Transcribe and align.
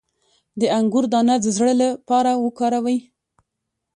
د 0.59 0.61
انګور 0.77 1.05
دانه 1.11 1.35
د 1.43 1.45
زړه 1.57 1.73
لپاره 1.81 2.31
وکاروئ 2.45 2.97